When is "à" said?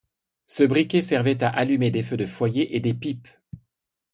1.43-1.49